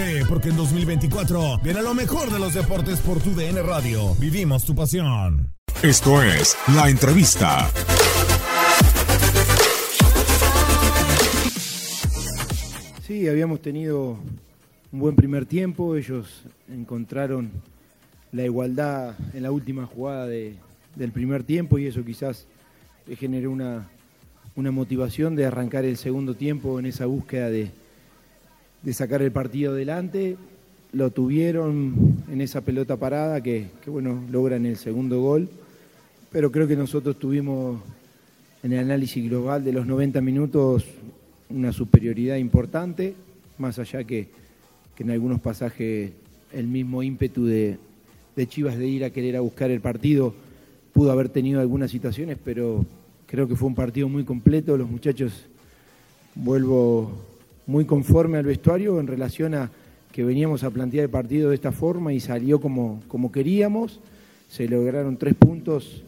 [0.00, 4.14] Prepárate, porque en 2024 viene lo mejor de los deportes por tu DN Radio.
[4.16, 5.52] Vivimos tu pasión.
[5.82, 7.70] Esto es La Entrevista.
[13.06, 14.18] Sí, habíamos tenido
[14.92, 15.96] un buen primer tiempo.
[15.96, 17.50] Ellos encontraron
[18.32, 20.54] la igualdad en la última jugada de-
[20.94, 22.46] del primer tiempo y eso quizás
[23.18, 23.88] generó una,
[24.56, 27.70] una motivación de arrancar el segundo tiempo en esa búsqueda de,
[28.82, 30.36] de sacar el partido adelante.
[30.92, 35.48] Lo tuvieron en esa pelota parada que, que, bueno, logran el segundo gol.
[36.30, 37.80] Pero creo que nosotros tuvimos
[38.62, 40.84] en el análisis global de los 90 minutos
[41.48, 43.14] una superioridad importante,
[43.58, 44.28] más allá que,
[44.94, 46.12] que en algunos pasajes
[46.52, 47.78] el mismo ímpetu de,
[48.36, 50.34] de Chivas de ir a querer a buscar el partido
[50.92, 52.84] pudo haber tenido algunas situaciones, pero
[53.26, 54.76] creo que fue un partido muy completo.
[54.76, 55.46] Los muchachos,
[56.34, 57.12] vuelvo
[57.70, 59.70] muy conforme al vestuario en relación a
[60.10, 64.00] que veníamos a plantear el partido de esta forma y salió como, como queríamos.
[64.48, 66.02] Se lograron tres puntos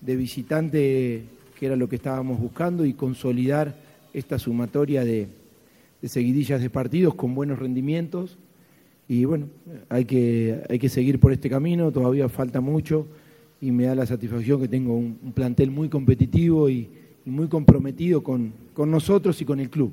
[0.00, 1.24] de visitante,
[1.58, 3.74] que era lo que estábamos buscando, y consolidar
[4.14, 5.28] esta sumatoria de,
[6.00, 8.38] de seguidillas de partidos con buenos rendimientos.
[9.06, 9.48] Y bueno,
[9.90, 13.06] hay que, hay que seguir por este camino, todavía falta mucho
[13.60, 16.88] y me da la satisfacción que tengo un, plantel muy competitivo y,
[17.26, 19.92] y muy comprometido con, con nosotros y con el club.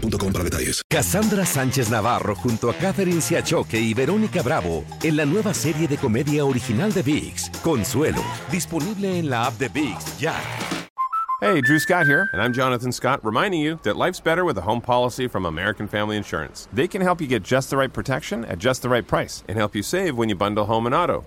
[0.00, 0.82] boostmobile.com para detalles.
[0.88, 5.96] Cassandra Sánchez Navarro junto a Catherine Siachoque y Verónica Bravo en la nueva serie de
[5.96, 10.34] comedia original de VIX, Consuelo, disponible en la app de VIX ya.
[11.42, 14.62] Hey, Drew Scott here, and I'm Jonathan Scott, reminding you that life's better with a
[14.62, 16.66] home policy from American Family Insurance.
[16.72, 19.58] They can help you get just the right protection at just the right price and
[19.58, 21.26] help you save when you bundle home and auto.